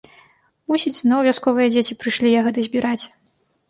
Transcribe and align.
Мусіць, 0.73 0.93
зноў 0.99 1.19
вясковыя 1.29 1.71
дзеці 1.79 1.99
прыйшлі 2.01 2.37
ягады 2.43 2.61
збіраць. 2.73 3.01